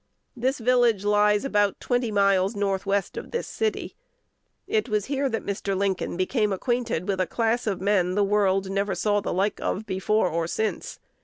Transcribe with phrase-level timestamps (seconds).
[0.35, 3.95] This village lies about twenty miles north west of this city.
[4.65, 5.77] It was here that Mr.
[5.77, 9.85] Lincoln became acquainted with a class of men the world never saw the like of
[9.85, 10.97] before or since.